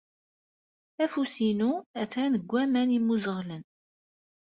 Afus-inu 1.03 1.71
atan 2.01 2.31
deg 2.35 2.45
waman 2.51 2.93
yemmuẓeɣlen. 2.93 3.63